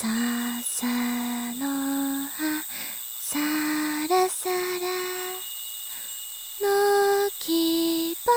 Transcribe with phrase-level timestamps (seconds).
[0.00, 0.06] さ
[0.62, 0.86] さ
[1.58, 1.66] の
[2.28, 2.62] 葉
[3.18, 3.36] さ
[4.08, 4.54] らさら
[6.62, 8.30] のきば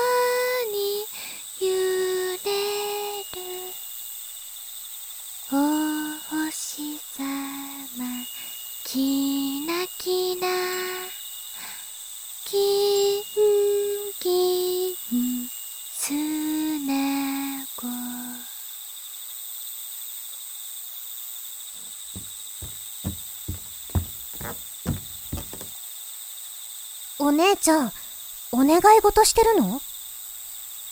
[0.72, 1.06] に
[1.60, 1.70] 揺
[2.44, 2.50] れ
[3.22, 3.38] る。
[5.52, 5.54] お
[6.34, 7.22] 星さ
[7.96, 8.06] ま
[8.84, 10.48] きなきな
[12.44, 13.22] きん
[14.18, 14.26] き
[15.14, 15.46] ん
[15.92, 16.12] す
[16.88, 16.90] な
[17.76, 17.86] ご
[27.18, 27.92] お姉ちゃん、
[28.50, 29.80] お願い事してるの？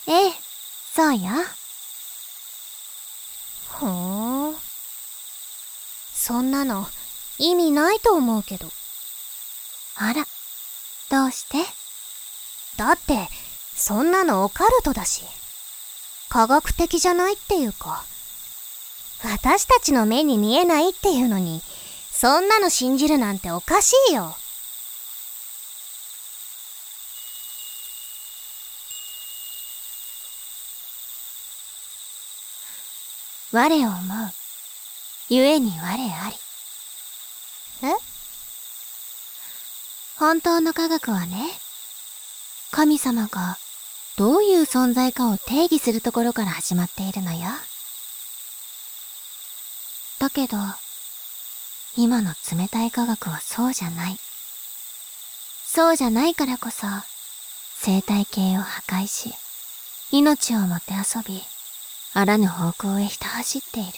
[0.06, 0.32] ええ
[0.94, 1.28] そうよ
[3.68, 4.56] ふん。
[6.12, 6.86] そんなの、
[7.38, 8.68] 意味ないと思うけど。
[9.96, 10.24] あら
[11.10, 11.58] どうして？
[12.76, 13.28] だって、
[13.74, 15.24] そんなのオカルトだし。
[16.28, 18.04] 科学的じゃないっていうか。
[19.23, 21.63] 私たちの目に見えないっていうのに、
[22.10, 24.35] そんなの信じるなんておかしいよ。
[33.52, 34.32] 我を思う。
[35.29, 36.37] 故に我あり。
[37.88, 37.95] え？
[40.18, 41.49] 本当の科学はね
[42.71, 43.57] 神様が
[44.18, 47.49] どういう存在かを定義するところから始まっているのよ。
[50.21, 50.57] だけど
[51.96, 54.16] 今の冷たい科学はそうじゃない
[55.66, 56.87] そうじゃないからこそ
[57.74, 59.32] 生態系を破壊し
[60.12, 61.43] 命をもてあそび
[62.12, 63.93] あらぬ方向へひた走っている。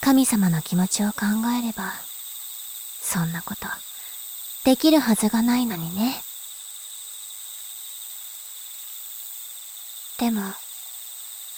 [0.00, 1.24] 神様の気持ちを考
[1.58, 1.92] えれば、
[3.00, 3.66] そんなこと、
[4.64, 6.22] できるはずがないのにね。
[10.18, 10.42] でも、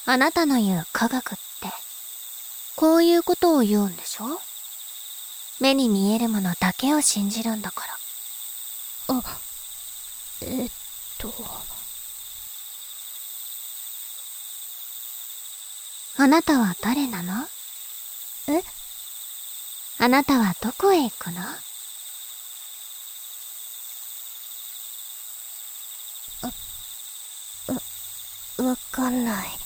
[0.06, 1.68] あなたの言う科学って、
[2.76, 4.38] こういうことを言うんでしょ？
[5.60, 7.86] 目に見えるものだけを信じるんだか
[9.08, 9.16] ら。
[9.16, 9.22] あ、
[10.42, 10.70] えっ
[11.16, 11.32] と。
[16.18, 17.48] あなたは誰なの？
[18.48, 18.62] え？
[19.98, 21.40] あなたはどこへ行くの？
[28.68, 29.65] わかんない。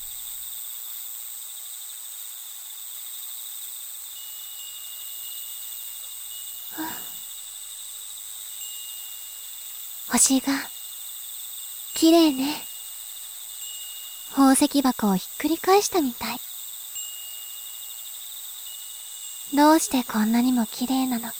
[10.10, 10.52] 星が、
[11.94, 12.56] 綺麗ね。
[14.30, 16.38] 宝石箱をひっくり返したみたい。
[19.54, 21.34] どうしてこんなにも綺麗なのか。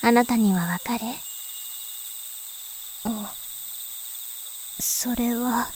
[0.00, 1.04] あなたにはわかる？
[4.80, 5.70] それは。